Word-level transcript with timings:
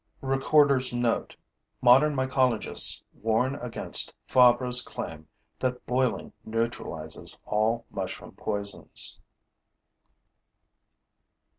[Recorder's 0.23 0.91
note: 0.95 1.35
Modern 1.79 2.15
mycologists 2.15 3.03
warn 3.13 3.53
against 3.57 4.15
Fabre's 4.25 4.81
claim 4.81 5.27
that 5.59 5.85
boiling 5.85 6.33
neutralizes 6.43 7.37
all 7.45 7.85
mushroom 7.91 8.31
poisons. 8.35 9.19